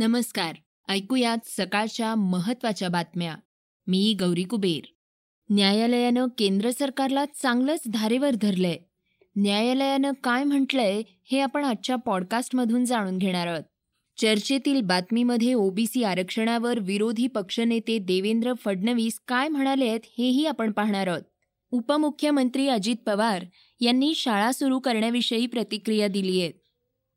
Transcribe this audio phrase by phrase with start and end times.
[0.00, 0.54] नमस्कार.
[0.88, 3.36] ऐकूयात सकाळच्या महत्त्वाच्या बातम्या.
[3.86, 4.86] मी गौरी कुबेर.
[5.50, 8.76] न्यायालयानं केंद्र सरकारला चांगलंच धारेवर धरलंय.
[9.36, 13.62] न्यायालयानं काय म्हटलंय हे आपण आजच्या पॉडकास्टमधून जाणून घेणार आहोत.
[14.20, 21.22] चर्चेतील बातमीमध्ये ओबीसी आरक्षणावर विरोधी पक्षनेते देवेंद्र फडणवीस काय म्हणाले आहेत हेही आपण पाहणार आहोत.
[21.70, 23.44] उपमुख्यमंत्री अजित पवार
[23.80, 26.52] यांनी शाळा सुरू करण्याविषयी प्रतिक्रिया दिली आहे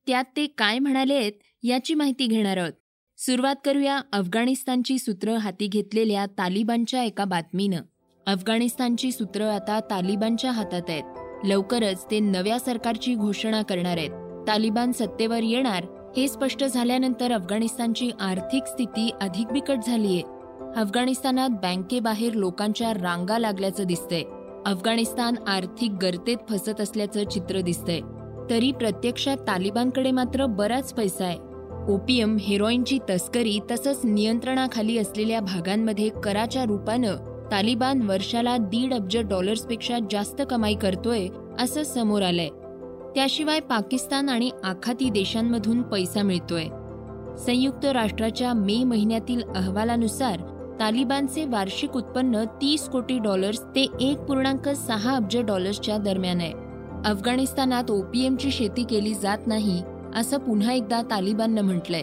[0.07, 1.33] त्यात ते काय म्हणाले आहेत
[1.65, 2.71] याची माहिती घेणार आहोत.
[3.17, 7.81] सुरुवात करूया अफगाणिस्तानची सूत्र हाती घेतलेल्या तालिबानच्या एका बातमीनं.
[8.27, 11.03] अफगाणिस्तानची सूत्र आता तालिबानच्या हातात आहेत.
[11.45, 14.09] लवकरच ते नव्या सरकारची घोषणा करणार आहेत.
[14.47, 15.85] तालिबान सत्तेवर येणार
[16.17, 20.21] हे स्पष्ट झाल्यानंतर अफगाणिस्तानची आर्थिक स्थिती अधिक बिकट झालीय.
[20.75, 24.23] अफगाणिस्तानात बँकेबाहेर लोकांच्या रांगा लागल्याचं दिसतंय.
[24.65, 27.99] अफगाणिस्तान आर्थिक गर्तेत फसत असल्याचं चित्र दिसतंय.
[28.49, 31.37] तरी प्रत्यक्षात तालिबानकडे मात्र बराच पैसा आहे.
[31.89, 37.15] ओपियम हेरोईनची तस्करी तसंच नियंत्रणाखाली असलेल्या भागांमध्ये कराच्या रूपानं
[37.51, 41.27] तालिबान वर्षाला दीड अब्ज डॉलर्सपेक्षा जास्त कमाई करतोय
[41.59, 42.49] असं समोर आलंय.
[43.15, 46.65] त्याशिवाय पाकिस्तान आणि आखाती देशांमधून पैसा मिळतोय.
[47.37, 50.39] संयुक्त राष्ट्राच्या मे महिन्यातील अहवालानुसार
[50.79, 56.53] तालिबानचे वार्षिक उत्पन्न तीस कोटी डॉलर्स ते एक पूर्णांक सहा अब्ज डॉलर्सच्या दरम्यान आहे.
[57.05, 59.81] अफगाणिस्तानात ओपीएमची शेती केली जात नाही
[60.15, 62.01] असं पुन्हा एकदा तालिबाननं म्हटलंय.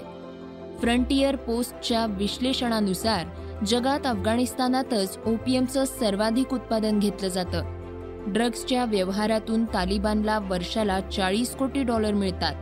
[0.80, 3.26] फ्रंटियर पोस्टच्या विश्लेषणानुसार
[3.66, 7.80] जगात अफगाणिस्तानातच ओपीएमचं सर्वाधिक उत्पादन घेतलं जातं.
[8.26, 12.54] ड्रग्सच्या व्यवहारातून तालिबानला वर्षाला चाळीस कोटी डॉलर मिळतात.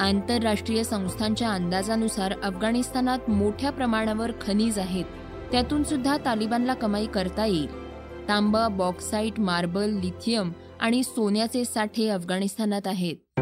[0.00, 5.04] आंतरराष्ट्रीय संस्थांच्या अंदाजानुसार अफगाणिस्तानात मोठ्या प्रमाणावर खनिज आहेत.
[5.52, 7.84] त्यातून सुद्धा तालिबानला कमाई करता येईल.
[8.28, 13.40] तांबा बॉक्साईट मार्बल लिथियम आणि सोन्याचे साठे अफगाणिस्तानात आहेत.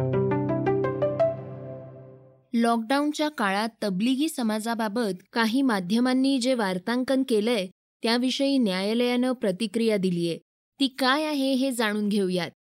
[2.63, 7.67] लॉकडाऊनच्या काळात तबलिगी समाजाबाबत काही माध्यमांनी जे वार्तांकन केलंय
[8.03, 10.39] त्याविषयी न्यायालयानं प्रतिक्रिया दिलीये.
[10.81, 12.51] ती काय आहे हे जाणून घेऊयात.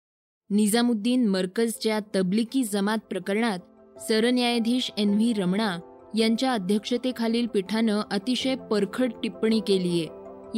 [0.50, 3.58] निजामुद्दीन मरकजच्या तबलिकी जमात प्रकरणात
[4.00, 5.78] सरन्यायाधीश एन व्ही रमणा
[6.18, 10.06] यांच्या अध्यक्षतेखालील पीठानं अतिशय परखड टिप्पणी केलीये.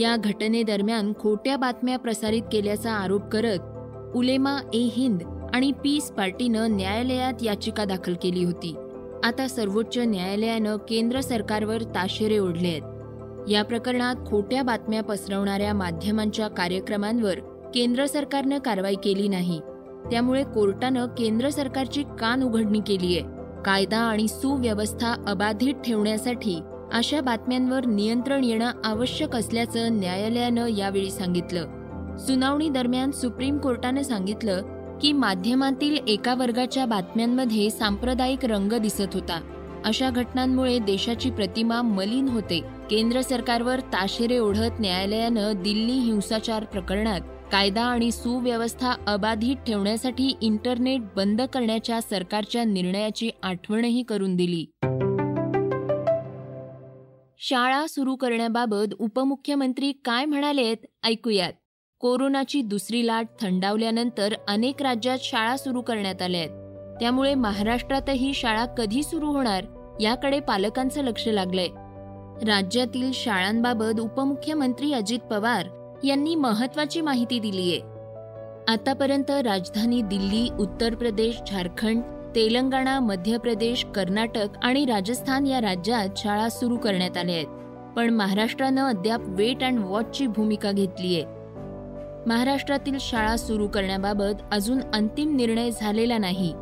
[0.00, 5.22] या घटनेदरम्यान खोट्या बातम्या प्रसारित केल्याचा आरोप करत उलेमा ए हिंद
[5.54, 8.74] आणि पीस पार्टीनं न्यायालयात याचिका दाखल केली होती.
[9.24, 12.82] आता सर्वोच्च न्यायालयानं केंद्र सरकारवर ताशेरे ओढले आहेत.
[13.50, 17.38] या प्रकरणात खोट्या बातम्या पसरवणाऱ्या माध्यमांच्या कार्यक्रमांवर
[17.74, 19.60] केंद्र सरकारनं कारवाई केली नाही.
[20.10, 23.28] त्यामुळे कोर्टानं केंद्र सरकारची कान उघडणी केली आहे.
[23.64, 26.60] कायदा आणि सुव्यवस्था अबाधित ठेवण्यासाठी
[26.92, 31.64] अशा बातम्यांवर नियंत्रण येणं आवश्यक असल्याचं न्यायालयानं यावेळी सांगितलं.
[32.16, 34.62] सुनावणी दरम्यान सुप्रीम कोर्टानं सांगितलं
[35.02, 39.40] की माध्यमातील एका वर्गाच्या बातम्यांमध्ये सांप्रदायिक रंग दिसत होता.
[39.84, 42.60] अशा घटनांमुळे देशाची प्रतिमा मलिन होते.
[42.90, 47.20] केंद्र सरकारवर ताशेरे ओढत न्यायालयानं दिल्ली हिंसाचार प्रकरणात
[47.52, 54.66] कायदा आणि सुव्यवस्था अबाधित ठेवण्यासाठी इंटरनेट बंद करण्याच्या सरकारच्या निर्णयाची आठवणही करून दिली.
[57.38, 60.76] शाळा सुरू करण्याबाबत उपमुख्यमंत्री काय म्हणालेत?
[61.04, 61.52] ऐकूयात.
[62.04, 66.50] कोरोनाची दुसरी लाट थंडावल्यानंतर अनेक राज्यात शाळा सुरू करण्यात आल्या आहेत.
[67.00, 69.64] त्यामुळे महाराष्ट्रातही शाळा कधी सुरू होणार
[70.00, 71.66] याकडे पालकांचं लक्ष लागलंय.
[72.46, 75.66] राज्यातील शाळांबाबत उपमुख्यमंत्री अजित पवार
[76.04, 77.76] यांनी महत्वाची माहिती दिलीय.
[78.72, 82.02] आतापर्यंत राजधानी दिल्ली उत्तर प्रदेश झारखंड
[82.36, 87.46] तेलंगणा मध्य प्रदेश कर्नाटक आणि राजस्थान या राज्यात शाळा सुरू करण्यात आल्या आहेत.
[87.96, 91.24] पण महाराष्ट्रानं अद्याप वेट अँड वॉचची भूमिका घेतलीय.
[92.26, 96.52] महाराष्ट्रातील शाळा सुरू करण्याबाबत अजून अंतिम निर्णय झालेला नाही.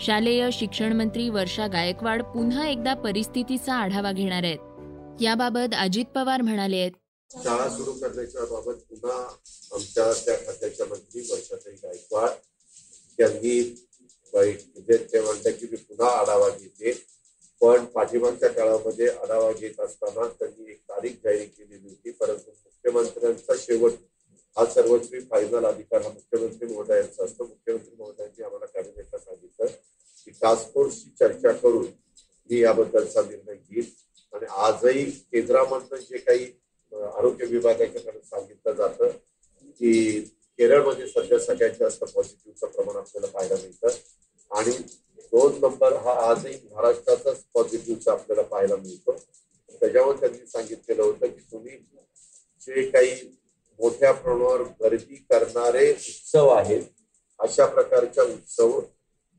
[0.00, 5.22] शालेय शिक्षण मंत्री वर्षा गायकवाड पुन्हा एकदा परिस्थितीचा आढावा घेणार आहेत.
[5.22, 6.92] याबाबत अजित पवार म्हणाले आहेत.
[7.30, 9.18] शाळा सुरू करण्याच्या बाबत पुन्हा
[9.74, 12.28] आमच्या त्या खात्याच्या मंत्री वर्षाताई गायकवाड
[13.20, 13.60] यांनी
[14.34, 16.92] ते म्हणतात की मी पुन्हा आढावा घेते.
[17.60, 22.10] पण पाठिंबाच्या काळामध्ये आढावा घेत असताना त्यांनी एक तारीख जाहीर केलेली होती.
[22.10, 23.92] परंतु मुख्यमंत्र्यांचा शेवट
[24.56, 27.44] हा सर्वस्वी फायनल अधिकार हा मुख्यमंत्री महोदयांचा असतो.
[27.44, 29.66] मुख्यमंत्री महोदयांनी आम्हाला कॅबिनेटला सांगितलं
[30.26, 31.86] की टास्क फोर्सची चर्चा करून
[32.50, 33.90] ही याबद्दलचा निर्णय घेईल
[34.32, 36.44] आणि आजही केंद्रामधनं जे काही
[36.92, 39.08] आरोग्य विभागाच्याकडे सांगितलं जातं
[39.80, 40.20] की
[40.58, 43.88] केरळमध्ये सध्या सगळ्यात जास्त पॉझिटिव्हचं प्रमाण आपल्याला पाहायला मिळतं.
[44.50, 44.72] आणि
[45.32, 49.16] दोन नंबर हा आजही महाराष्ट्राचाच पॉझिटिव्हचा आपल्याला पाहायला मिळतो.
[49.80, 51.76] त्याच्यावर त्यांनी सांगितलेलं होतं की तुम्ही
[52.62, 53.14] जे काही
[53.78, 56.82] मोठ्या प्रमाणावर गर्दी करणारे उत्सव आहेत.
[57.38, 58.80] अशा प्रकारच्या उत्सव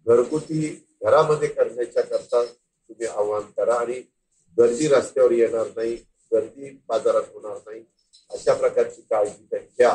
[0.07, 4.01] घरगुती घरामध्ये करण्याच्या करता तुम्ही आवाहन करा आणि
[4.57, 5.95] गर्दी रस्त्यावर येणार नाही
[6.33, 7.83] गर्दी बाजारात होणार नाही
[8.29, 9.91] अशा प्रकारची काळजी त्या घ्या.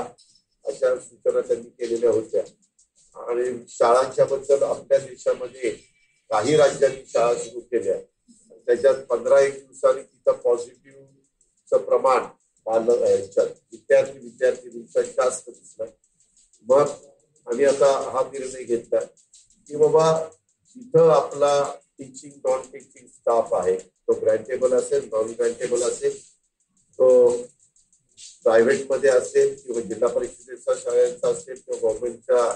[0.64, 2.42] अशा सूचना त्यांनी केलेल्या होत्या.
[3.16, 5.70] आणि शाळांच्या बद्दल आपल्या देशामध्ये
[6.30, 7.98] काही राज्यांनी शाळा सुरू केल्या.
[8.66, 12.22] त्याच्यात पंधरा एक दिवसांनी तिथं पॉझिटिव्हचं प्रमाण
[12.66, 15.84] पालक ह्याच्यात विद्यार्थी विद्यार्थिनींचा जास्त दिसला
[16.66, 16.90] मग
[17.46, 20.06] आम्ही आता हा निर्णय घेतला की बाबा
[20.76, 21.52] जिथं आपला
[21.98, 23.76] टीचिंग नॉन टीचिंग स्टाफ आहे.
[23.76, 26.16] तो ग्रँटेबल असेल नॉन ग्रँटेबल असेल
[26.98, 27.08] तो
[28.44, 32.52] प्रायव्हेटमध्ये असेल किंवा जिल्हा परिषदेचा शाळांचा असेल किंवा गव्हर्नमेंटच्या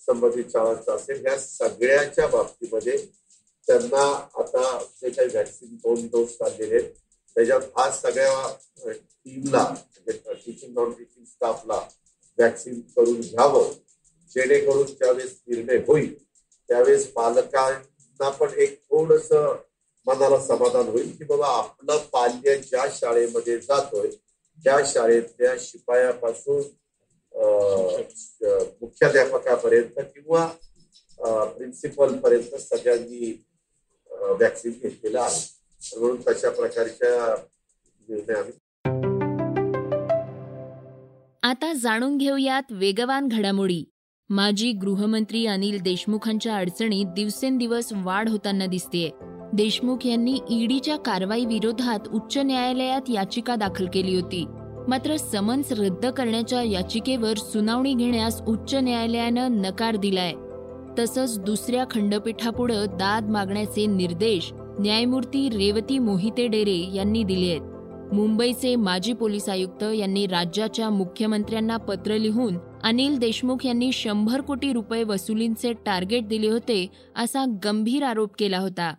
[0.00, 2.96] संबंधित शाळांचा असेल या सगळ्याच्या बाबतीमध्ये
[3.68, 4.02] त्यांना
[4.34, 6.92] आता जे काही व्हॅक्सिन दोन डोस चाललेले आहेत
[7.36, 9.74] त्याच्यात हा सगळ्या टीमला
[10.06, 11.74] टीचिंग नॉन टीचिंग स्टाफला
[12.38, 13.72] व्हॅक्सिन करून घ्यावं
[14.32, 16.14] जेणेकरून ज्यावेळेस निर्णय होईल
[16.68, 19.32] त्यावेळेस पालकांना पण एक थोडस
[20.06, 24.08] मनाला समाधान होईल की बाबा आपलं पाल्य ज्या शाळेमध्ये जातोय
[24.58, 26.62] त्या शाळेतल्या शिपायापासून
[28.80, 30.46] मुख्याध्यापकापर्यंत किंवा
[31.18, 33.32] प्रिन्सिपल पर्यंत सगळ्यांनी
[34.10, 35.55] व्हॅक्सिन घेतलेलं आहे.
[35.96, 37.34] म्हणून तशा प्रकारच्या
[38.08, 38.52] निर्णय आम्ही
[41.42, 43.84] आता जाणून घेऊयात वेगवान घडामोडी.
[44.30, 49.10] माजी गृहमंत्री अनिल देशमुखांच्या अडचणीत दिवसेंदिवस वाढ होताना दिसतेय.
[49.52, 54.44] देशमुख यांनी ईडीच्या कारवाई विरोधात उच्च न्यायालयात याचिका दाखल केली होती.
[54.88, 60.32] मात्र समन्स रद्द करण्याच्या याचिकेवर सुनावणी घेण्यास उच्च न्यायालयानं नकार दिलाय.
[60.98, 67.60] तसंच दुसऱ्या खंडपीठापुढं दाद मागण्याचे निर्देश न्यायमूर्ती रेवती मोहिते डेरे यांनी दिले आहेत.
[68.14, 75.04] मुंबईचे माजी पोलीस आयुक्त यांनी राज्याच्या मुख्यमंत्र्यांना पत्र लिहून अनिल देशमुख यांनी शंभर कोटी रुपये
[75.04, 78.94] वसुलींचे टार्गेट दिले होते असा गंभीर आरोप केला होता.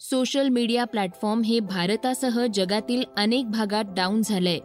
[0.00, 4.58] सोशल मीडिया प्लॅटफॉर्म हे भारतासह जगातील अनेक भागात डाऊन झालंय.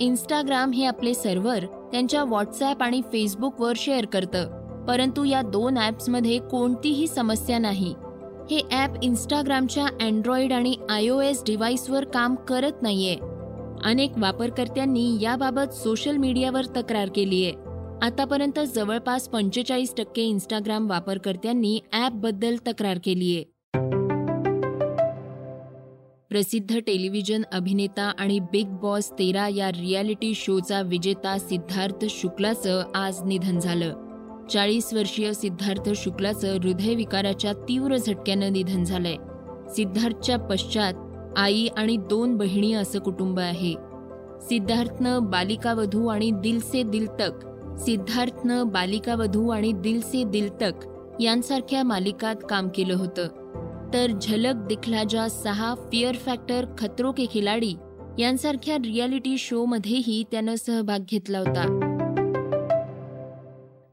[0.00, 4.84] इन्स्टाग्राम हे आपले सर्व्हर त्यांच्या व्हॉट्सॲप आणि फेसबुकवर शेअर करतं.
[4.86, 7.94] परंतु या दोन ॲप्समध्ये कोणतीही समस्या नाही.
[8.50, 13.16] हे ॲप इन्स्टाग्रामच्या अँड्रॉइड आणि आय ओ एस डिव्हाइसवर काम करत नाहीये.
[13.84, 17.66] अनेक वापरकर्त्यांनी याबाबत सोशल मीडियावर तक्रार केली आहे
[18.02, 23.57] आतापर्यंत जवळपास पंचेचाळीस टक्के इन्स्टाग्राम वापरकर्त्यांनी ॲपबद्दल तक्रार केली आहे
[26.30, 33.58] प्रसिद्ध टेलिव्हिजन अभिनेता आणि बिग बॉस तेरा या रियालिटी शोचा विजेता सिद्धार्थ शुक्लाचं आज निधन
[33.58, 33.94] झालं.
[34.50, 39.16] चाळीस वर्षीय सिद्धार्थ शुक्लाचं हृदयविकाराच्या तीव्र झटक्यानं निधन झालंय.
[39.68, 40.92] सिद्धार्थच्या पश्चात
[41.36, 43.72] आई आणि दोन बहिणी असं कुटुंब आहे.
[44.40, 47.46] सिद्धार्थनं बालिकावधू आणि दिल से दिल तक
[47.78, 50.86] सिद्धार्थनं बालिकावधू आणि दिल से दिल तक
[51.20, 53.37] यांसारख्या मालिकात काम केलं होतं.
[53.94, 57.74] तर झलक दिखला जा सहा फिअर फॅक्टर खतरो के खिलाडी
[58.18, 61.84] यांसारख्या रियालिटी शोमध्येही त्यानं सहभाग घेतला होता.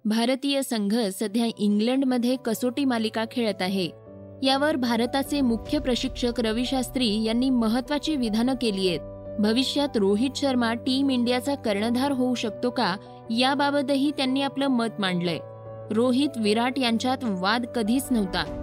[0.05, 3.89] भारतीय संघ सध्या इंग्लंडमध्ये कसोटी मालिका खेळत आहे.
[4.43, 8.99] यावर भारताचे मुख्य प्रशिक्षक रवी शास्त्री यांनी महत्वाची विधानं केली आहेत.
[9.39, 12.95] भविष्यात रोहित शर्मा टीम इंडियाचा कर्णधार होऊ शकतो का?
[13.29, 15.39] याबाबतही त्यांनी आपलं मत मांडलंय.
[15.91, 18.61] रोहित विराट यांच्यात वाद कधीच नव्हता.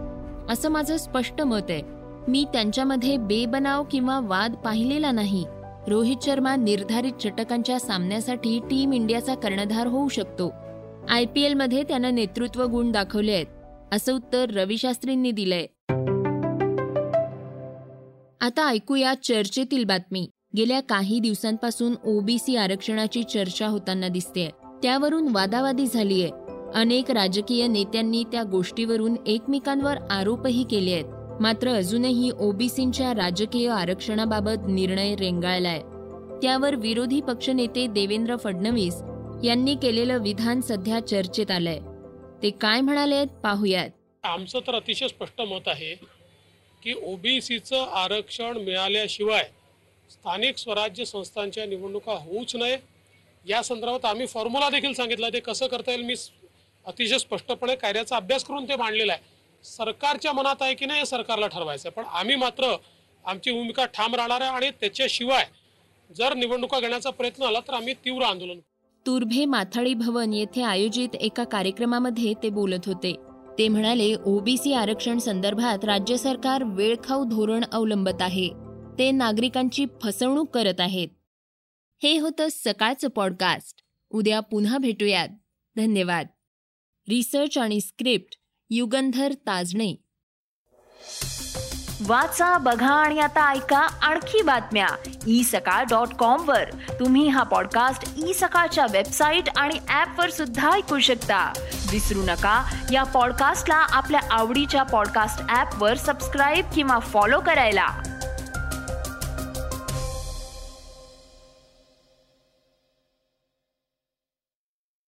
[0.51, 1.83] असं माझं स्पष्ट मत आहे.
[2.29, 5.45] मी त्यांच्यामध्ये बेबनाव किंवा वाद पाहिलेला नाही.
[5.89, 10.53] रोहित शर्मा निर्धारित षटकांच्या सामन्यासाठी टीम इंडियाचा कर्णधार होऊ शकतो.
[11.09, 13.47] आय पी एलमध्ये त्यानं नेतृत्व गुण दाखवले आहेत
[13.93, 15.67] असं उत्तर रविशास्त्रींनी दिलंय.
[18.41, 20.29] आता ऐकूया चर्चेतील बातमी.
[20.57, 24.51] गेल्या काही दिवसांपासून ओबीसी आरक्षणाची चर्चा होताना दिसते
[24.83, 26.29] त्यावरून वादावादी झालीय.
[26.75, 31.05] अनेक राजकीय नेत्यांनी त्या गोष्टीवरून एकमेकांवर आरोपही केले आहेत.
[31.41, 35.79] मात्र अजूनही ओबीसींच्या राजकीय आरक्षणाबाबत निर्णय रेंगाळलाय.
[36.43, 39.02] त्यावर विरोधी पक्षनेते देवेंद्र फडणवीस
[39.45, 41.79] यांनी केलेलं विधान सध्या चर्चेत आलंय.
[42.43, 43.91] ते काय म्हणाले पाहूयात.
[44.25, 45.95] आमचं तर अतिशय स्पष्ट मत आहे
[46.83, 49.45] की ओबीसीचं आरक्षण मिळाल्याशिवाय
[50.11, 52.76] स्थानिक स्वराज्य संस्थांच्या निवडणुका होऊच नये.
[53.47, 56.17] या संदर्भात आम्ही फॉर्म्युला देखील सांगितला ते कसं करता येईल मी
[56.87, 59.21] अतिशय स्पष्टपणे कायद्याचा अभ्यास करून ते मांडलेलं आहे.
[59.65, 62.77] सरकारच्या मनात आहे की नाही हे सरकारला ठरवायचं पण आम्ही मात्र
[63.25, 65.45] आमची भूमिका ठाम राहणार आहे आणि त्याच्याशिवाय
[66.17, 68.59] जर निवडणुका घेण्याचा प्रयत्न आला तर आम्ही तीव्र आंदोलन
[69.07, 73.17] तुर्भे माथाडी भवन येथे आयोजित एका कार्यक्रमामध्ये ते बोलत होते.
[73.59, 78.49] ते म्हणाले ओबीसी आरक्षण संदर्भात राज्य सरकार वेळखाऊ धोरण अवलंबत आहे.
[78.99, 81.09] ते नागरिकांची फसवणूक करत आहेत.
[82.03, 83.83] हे होतं सकाळचं पॉडकास्ट.
[84.11, 85.29] उद्या पुन्हा भेटूयात.
[85.77, 86.27] धन्यवाद.
[87.09, 88.35] रिसर्च आणि स्क्रिप्ट
[88.71, 89.97] युगंधर ताजणे.
[92.06, 94.87] वाचा बघा आणि आता ऐका आणखी बातम्या.
[95.26, 96.64] ई सकाळ डॉट कॉम वर.
[97.00, 101.52] तुम्ही हा पॉडकास्ट ई सकाळच्या वेबसाईट आणि ऍप वर सुद्धा ऐकू शकता.
[101.90, 107.88] विसरू नका या पॉडकास्टला आपल्या आवडीच्या पॉडकास्ट ऍप वर सबस्क्राईब किंवा फॉलो करायला.